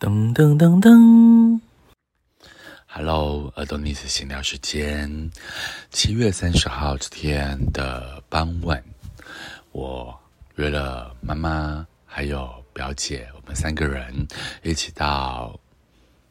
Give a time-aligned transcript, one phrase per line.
[0.00, 1.60] 噔噔噔噔
[2.86, 5.30] ，Hello，耳朵尼斯闲聊时间，
[5.90, 8.82] 七月三十号这天的傍晚，
[9.72, 10.18] 我
[10.54, 14.26] 约了妈妈还有表姐，我们三个人
[14.62, 15.60] 一起到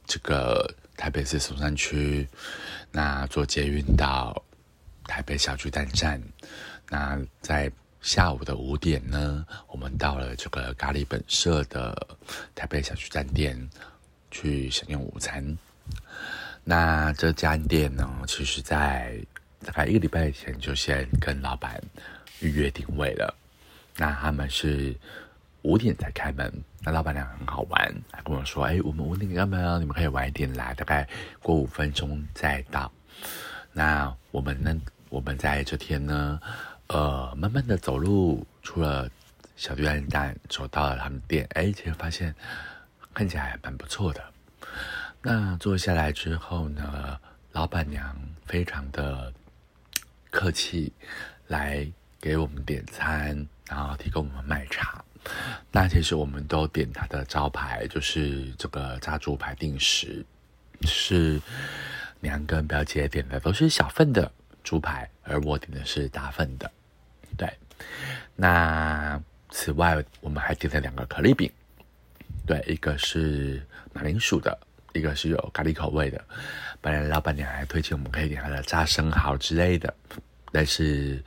[0.08, 0.68] 这个
[0.98, 2.28] 台北市松山区，
[2.92, 4.44] 那坐捷运到
[5.04, 6.20] 台北小巨蛋站，
[6.90, 7.72] 那在。
[8.02, 12.18] 下午的五点呢，我们到了这个咖喱本社的
[12.56, 13.70] 台北小区站店
[14.32, 15.58] 去享用午餐。
[16.64, 19.20] 那这家店呢，其实在
[19.66, 21.82] 大概一个礼拜前就先跟老板
[22.40, 23.36] 预约定位了。
[23.98, 24.96] 那他们是
[25.64, 26.52] 五点才开门。
[26.82, 31.08] 那老板娘很好玩，还跟我说：“哎，我们五点开门哦，你们可以晚一点来，大概
[31.42, 32.90] 过五分钟再到。”
[33.74, 34.74] 那我们呢，
[35.10, 36.40] 我们在这天呢。
[36.90, 39.08] 呃，慢慢的走路，出了
[39.56, 42.34] 小巨蛋站，走到了他们店，哎，其实发现
[43.14, 44.24] 看起来蛮不错的。
[45.22, 47.20] 那坐下来之后呢，
[47.52, 49.32] 老板娘非常的
[50.32, 50.92] 客气，
[51.46, 51.88] 来
[52.20, 55.04] 给我们点餐，然后提供我们卖茶。
[55.72, 60.26] 那其实我们都点他的招牌，就是这个炸猪排定时，
[60.82, 61.40] 是
[62.20, 64.32] 娘跟表姐点的都是小份的
[64.64, 66.72] 猪排，而我点的是大份的。
[67.40, 67.50] 对，
[68.36, 69.18] 那
[69.50, 71.50] 此外我们还点了两个可丽饼，
[72.46, 74.60] 对，一个是马铃薯的，
[74.92, 76.22] 一个是有咖喱口味的。
[76.82, 79.94] 本来老板娘还推荐我们可以点他的炸生蚝之类的，
[80.52, 81.24] 但是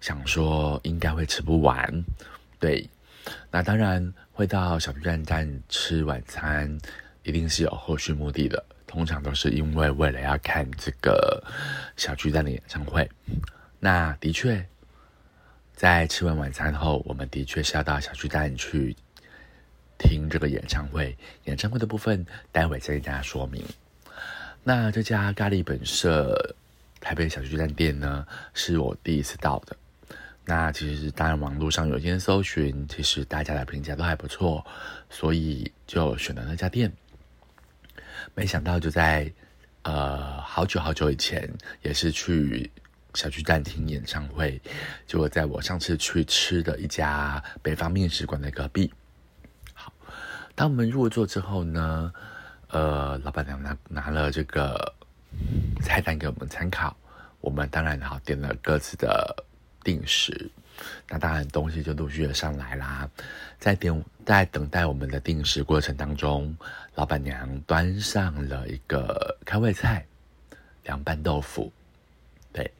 [0.00, 2.04] 想说应该会吃不完。
[2.58, 2.90] 对，
[3.52, 6.76] 那当然会到小巨蛋站吃晚餐，
[7.22, 11.40] 一定是有后续目的的，通常都是因为为了要看这个
[11.96, 13.08] 小巨蛋的演唱会。
[13.78, 14.66] 那的确。
[15.74, 18.96] 在吃完晚餐后，我们的确是要到小巨蛋去
[19.98, 21.16] 听这个演唱会。
[21.44, 23.64] 演唱会的部分，待会再跟大家说明。
[24.62, 26.54] 那这家咖喱本社
[27.00, 29.76] 台北小巨蛋店呢，是我第一次到的。
[30.44, 34.64] 那其实当然网络上有些搜寻，其实大家的评价都还不错，
[35.10, 36.92] 所以就选了那家店。
[38.34, 39.30] 没想到就在
[39.82, 41.50] 呃好久好久以前，
[41.82, 42.70] 也是去。
[43.14, 44.60] 小巨蛋听演唱会，
[45.06, 48.92] 就在我上次去吃的一家北方面食馆的隔壁。
[49.72, 49.92] 好，
[50.54, 52.12] 当我们入座之后呢，
[52.68, 54.92] 呃，老板娘拿拿了这个
[55.80, 56.96] 菜单给我们参考，
[57.40, 59.44] 我们当然好点了各自的
[59.84, 60.50] 定时。
[61.08, 63.08] 那当然东西就陆续的上来啦。
[63.60, 66.52] 在点在等待我们的定时过程当中，
[66.96, 70.04] 老板娘端上了一个开胃菜——
[70.82, 71.72] 凉拌豆腐。
[72.54, 72.70] 对，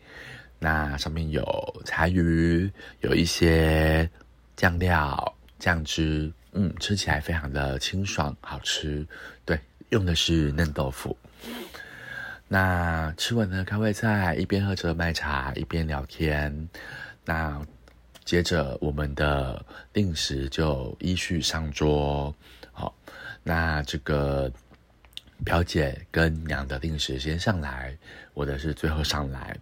[0.60, 1.42] 那上面有
[1.84, 2.70] 柴鱼，
[3.00, 4.08] 有一些
[4.56, 9.04] 酱料、酱汁，嗯，吃起来非常的清爽，好吃。
[9.44, 9.58] 对，
[9.88, 11.16] 用的是嫩豆腐。
[12.46, 16.68] 那吃完了开胃菜，一边喝着麦茶，一边聊天。
[17.24, 17.60] 那
[18.24, 22.32] 接着我们的定时就依序上桌。
[22.70, 22.94] 好，
[23.42, 24.48] 那这个。
[25.44, 27.94] 表姐跟娘的定时先上来，
[28.32, 29.56] 我的是最后上来。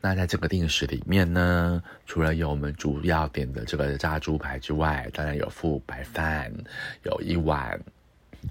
[0.00, 6.52] 那在这个定时里面呢，除了有我们主要点的这个炸猪排之外，当然有副白饭，
[7.04, 7.80] 有一碗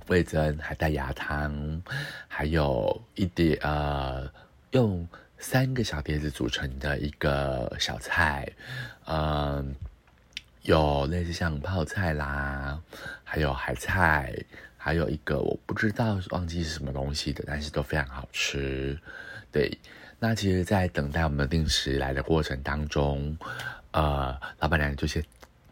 [0.08, 1.82] 味增还带牙汤，
[2.28, 4.28] 还有一碟呃
[4.72, 8.50] 用三个小碟子组成的一个小菜，
[9.06, 9.76] 嗯，
[10.64, 12.80] 有类似像泡菜啦，
[13.24, 14.34] 还有海菜。
[14.84, 18.98] 还有一个我不知道忘记是什么东西的，但是都非常好吃。
[19.52, 19.78] 对，
[20.18, 23.38] 那其实，在等待我们的定时来的过程当中，
[23.92, 25.24] 呃，老板娘就先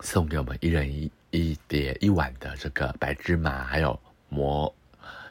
[0.02, 4.00] 送给我们一人一一碟一碗的这个白芝麻，还有
[4.30, 4.72] 磨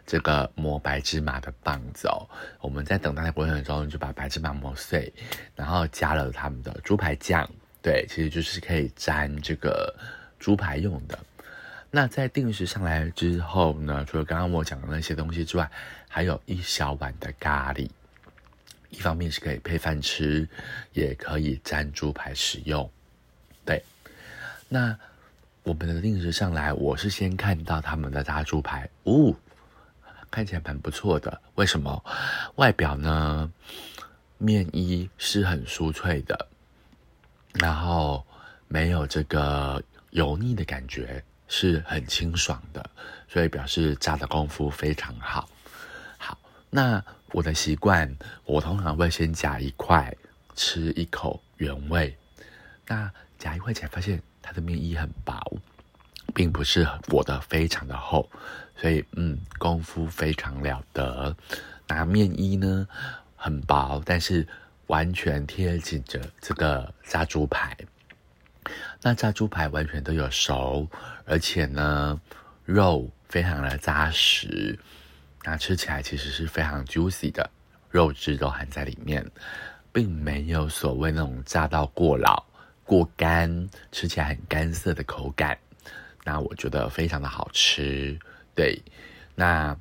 [0.05, 2.27] 这个磨白芝麻的棒子哦。
[2.60, 5.12] 我们在等待的过程中就把白芝麻磨碎，
[5.55, 7.49] 然后加了他们的猪排酱，
[7.81, 9.95] 对，其实就是可以沾这个
[10.41, 11.16] 猪排用的。
[11.91, 15.71] 那在定时上来之后呢，除了刚刚我讲的那些东西之外，
[16.07, 17.89] 还有一小碗的咖喱，
[18.91, 20.47] 一方面是可以配饭吃，
[20.92, 22.91] 也可以蘸猪排使用。
[23.65, 23.83] 对，
[24.68, 24.98] 那
[25.63, 29.34] 我们的定时上来，我是先看到他们的炸猪排，哦，
[30.30, 31.41] 看起来蛮不错的。
[31.54, 32.04] 为什么？
[32.57, 33.51] 外表呢，
[34.36, 36.48] 面衣是很酥脆的，
[37.54, 38.27] 然后
[38.66, 41.24] 没有这个油腻的感觉。
[41.48, 42.91] 是很清爽的，
[43.28, 45.48] 所以表示炸的功夫非常好。
[46.16, 46.39] 好，
[46.71, 47.03] 那
[47.33, 48.15] 我的习惯，
[48.45, 50.15] 我通常会先夹一块
[50.54, 52.16] 吃一口原味。
[52.86, 55.41] 那夹一块起来，发现它的面衣很薄，
[56.34, 58.30] 并不是裹得非常的厚，
[58.77, 61.36] 所以嗯，功夫非常了得。
[61.86, 62.86] 那面衣呢
[63.36, 64.47] 很薄，但是
[64.89, 67.77] 完全贴紧着这个炸猪排。
[69.03, 70.88] 那炸猪排完全都有熟，
[71.24, 72.20] 而且呢
[72.65, 74.78] 肉非常的扎实，
[75.44, 77.48] 那吃起来其实是非常 juicy 的，
[77.91, 79.24] 肉汁都含在里面，
[79.92, 82.44] 并没有所谓那种炸到过老、
[82.84, 85.59] 过干，吃起来很干涩的口感。
[86.24, 88.18] 那我觉得非常的好吃，
[88.54, 88.80] 对。
[89.34, 89.74] 那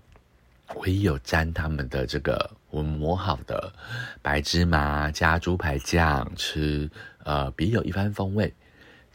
[0.75, 3.73] 唯一有沾他们的这个我磨好的
[4.21, 6.89] 白芝麻加猪排酱吃，
[7.23, 8.53] 呃，别有一番风味。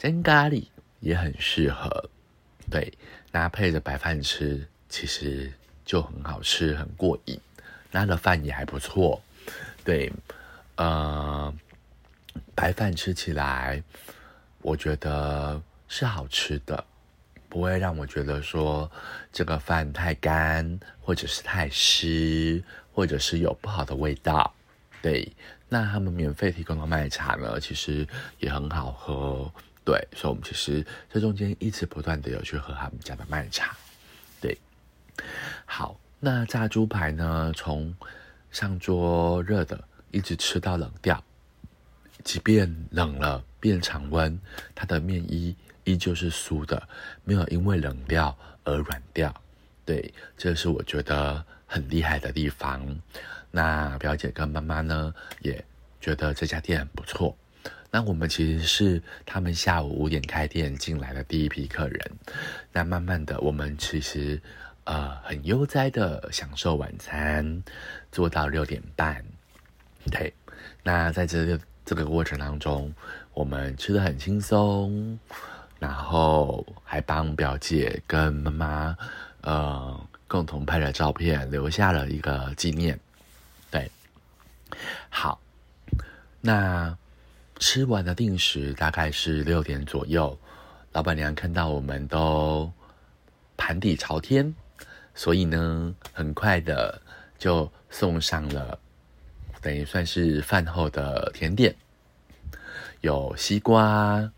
[0.02, 0.64] 蒸咖喱
[0.98, 2.10] 也很适合，
[2.68, 2.92] 对，
[3.30, 5.52] 搭配着白饭吃，其实
[5.84, 7.40] 就很好吃，很过瘾。
[7.92, 9.22] 那的饭也还不错，
[9.84, 10.12] 对，
[10.74, 11.54] 呃，
[12.52, 13.80] 白饭吃起来，
[14.60, 16.84] 我觉得是好吃的。
[17.48, 18.90] 不会让我觉得说
[19.30, 22.60] 这个饭太干，或者是太湿，
[22.92, 24.52] 或者是有不好的味道。
[25.00, 25.32] 对，
[25.68, 28.04] 那他们免费提供的麦茶呢，其实
[28.40, 29.48] 也很好喝。
[29.84, 33.76] 对，所以我们其实这中间一直不断的有去喝他们家的麦茶。
[34.40, 34.56] 对，
[35.64, 37.94] 好，那炸猪排呢，从
[38.50, 41.22] 上桌热的一直吃到冷掉，
[42.22, 44.38] 即便冷了变常温，
[44.74, 45.56] 它的面衣。
[45.84, 46.80] 依旧是酥的，
[47.24, 49.34] 没有因为冷掉而软掉。
[49.84, 53.00] 对，这是我觉得很厉害的地方。
[53.50, 55.64] 那表姐跟妈妈呢，也
[56.00, 57.36] 觉得这家店不错。
[57.92, 62.00] 那我们其实是他们下午五点开店进来的第一批客人。
[62.72, 64.40] 那慢慢的，我们其实
[64.84, 67.62] 呃很悠哉的享受晚餐，
[68.10, 69.24] 做到六点半。
[70.10, 70.32] 对，
[70.82, 72.92] 那在这个这个过程当中，
[73.34, 75.18] 我们吃的很轻松。
[75.78, 78.96] 然后还帮表姐跟妈妈，
[79.40, 82.96] 呃，共同拍了照片，留下了一个纪念。
[83.68, 83.90] 对，
[85.10, 85.40] 好，
[86.40, 86.96] 那
[87.62, 90.36] 吃完的定时大概是六点左右，
[90.90, 92.68] 老板娘看到我们都
[93.56, 94.52] 盘底朝天，
[95.14, 97.00] 所以呢，很快的
[97.38, 98.76] 就送上了，
[99.60, 101.72] 等于算是饭后的甜点，
[103.00, 104.28] 有西瓜。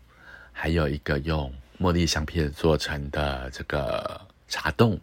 [0.57, 4.97] 还有一个用茉莉香片做成的这个茶冻，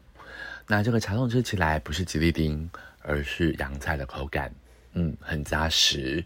[0.69, 2.71] 那这个茶冻吃起来不是吉利丁，
[3.03, 4.55] 而是洋菜的口感，
[4.93, 6.25] 嗯，很扎实，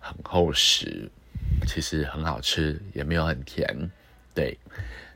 [0.00, 1.08] 很厚实，
[1.66, 3.90] 其实很好吃，也没有很甜。
[4.34, 4.58] 对，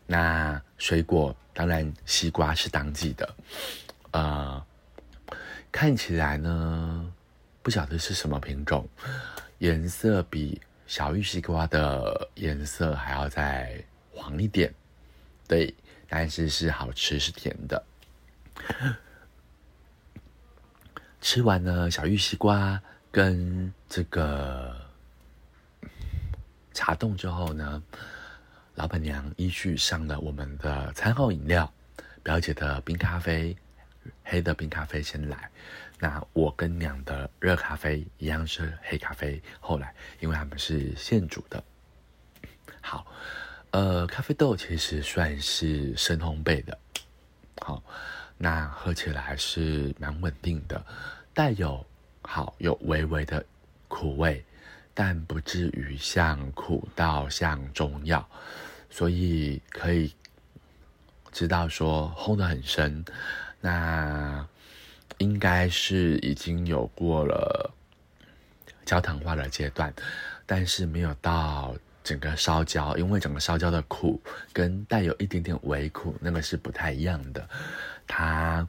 [0.06, 3.34] 那水果当然西瓜是当季的，
[4.12, 4.64] 呃，
[5.70, 7.12] 看起来呢，
[7.62, 8.88] 不晓得是什么品种，
[9.58, 10.60] 颜色比。
[10.86, 14.72] 小玉西瓜的颜色还要再黄一点，
[15.46, 15.74] 对，
[16.08, 17.84] 但是是好吃，是甜的。
[21.20, 22.80] 吃完了小玉西瓜
[23.10, 24.77] 跟这个
[26.78, 27.82] 茶冻之后呢，
[28.76, 31.68] 老板娘依序上了我们的餐后饮料，
[32.22, 33.56] 表姐的冰咖啡，
[34.22, 35.50] 黑的冰咖啡先来。
[35.98, 41.60] 那我跟娘的热咖啡一样是黑咖啡，后来因为他们是现煮的。
[42.80, 43.04] 好，
[43.72, 46.78] 呃，咖啡豆其实算是深烘焙的，
[47.60, 47.82] 好，
[48.36, 50.80] 那喝起来是蛮稳定的，
[51.34, 51.84] 带有
[52.22, 53.44] 好有微微的
[53.88, 54.44] 苦味，
[55.00, 58.28] 但不至于像苦到像中药，
[58.90, 60.12] 所以可以
[61.30, 63.04] 知道说烘的很深，
[63.60, 64.44] 那。
[65.20, 67.74] 应该是已经有过了
[68.84, 69.92] 焦糖化的阶段，
[70.46, 71.74] 但是没有到
[72.04, 77.48] 整个烧焦，因为整个烧焦的苦跟带有一点点微苦，那个是不太一样的。
[78.06, 78.64] 它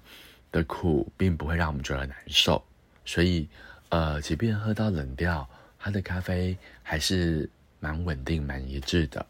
[0.52, 2.66] 的苦并不会让我们觉得难受，
[3.06, 3.48] 所以
[3.90, 5.48] 呃，即便喝到冷掉，
[5.80, 9.26] 它的咖啡还是蛮稳定、蛮一致的。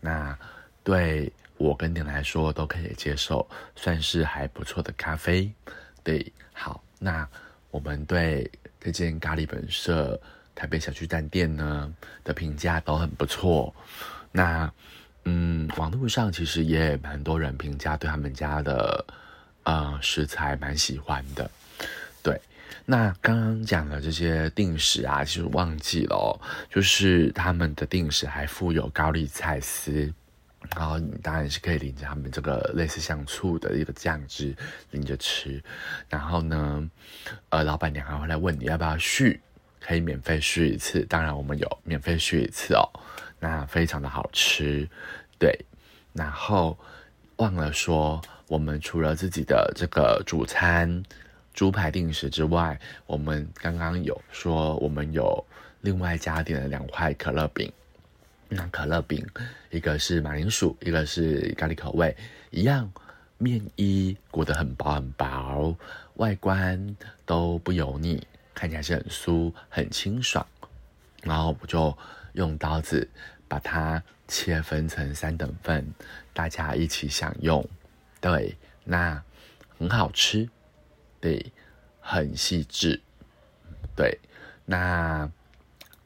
[0.00, 0.36] 那
[0.82, 5.50] 对我跟你来说都可以接受，算是还不错的咖啡。
[6.02, 7.26] 对，好，那
[7.70, 10.20] 我们对这间咖喱本色
[10.56, 11.94] 台北小巨蛋店呢
[12.24, 13.72] 的评价都很不错。
[14.32, 14.70] 那，
[15.24, 19.06] 嗯，网络上其实也蛮多人评价对他们家的
[19.62, 21.48] 呃食材蛮喜欢的。
[22.84, 30.12] 那刚刚讲的这些定时啊，其实忘记了，就是他们的定时还附有高丽菜丝。
[30.76, 34.54] 然后你当然是可以淋着他们这个类似像醋的一个酱汁
[34.92, 35.60] 淋着吃，
[36.08, 36.88] 然后呢，
[37.48, 39.40] 呃，老板娘还会来问你要不要续，
[39.80, 41.00] 可以免费续一次。
[41.06, 42.88] 当然我们有免费续一次哦，
[43.40, 44.88] 那非常的好吃，
[45.36, 45.52] 对。
[46.12, 46.78] 然后
[47.36, 51.02] 忘了说，我们除了自己的这个主餐
[51.54, 55.44] 猪排定时之外，我们刚刚有说我们有
[55.80, 57.70] 另外加点了两块可乐饼。
[58.54, 59.26] 那可乐饼，
[59.70, 62.14] 一个是马铃薯，一个是咖喱口味，
[62.50, 62.92] 一样
[63.38, 65.74] 面衣裹得很薄很薄，
[66.16, 66.94] 外观
[67.24, 68.22] 都不油腻，
[68.54, 70.46] 看起来是很酥很清爽。
[71.22, 71.96] 然后我就
[72.34, 73.08] 用刀子
[73.48, 75.90] 把它切分成三等份，
[76.34, 77.66] 大家一起享用。
[78.20, 78.54] 对，
[78.84, 79.22] 那
[79.78, 80.46] 很好吃，
[81.22, 81.50] 对，
[81.98, 83.00] 很细致，
[83.96, 84.18] 对，
[84.66, 85.30] 那。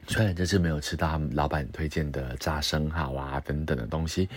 [0.09, 4.29] 虽然这次没有吃到老板推荐的炸生蚝啊等等的东西，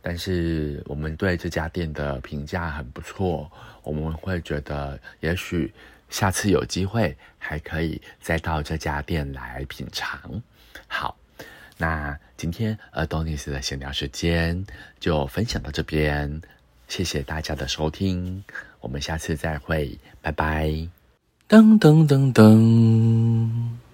[0.00, 3.50] 但是我们对这家店的评价很不错，
[3.82, 5.74] 我们会觉得也许
[6.08, 10.40] 下次有机会还可以再到这家店来品尝。
[10.86, 11.18] 好，
[11.76, 14.64] 那今天 Adonis 的闲聊时间
[15.00, 16.40] 就分享到这边，
[16.86, 18.44] 谢谢大家的收听，
[18.80, 20.68] 我们下次再会，拜拜。
[21.48, 23.87] 噔噔噔噔。